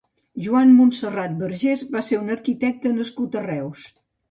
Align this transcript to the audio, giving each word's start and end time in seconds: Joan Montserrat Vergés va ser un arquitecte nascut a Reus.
Joan 0.45 0.71
Montserrat 0.77 1.35
Vergés 1.43 1.85
va 1.97 2.03
ser 2.09 2.21
un 2.23 2.33
arquitecte 2.39 2.97
nascut 2.99 3.41
a 3.41 3.47
Reus. 3.49 3.89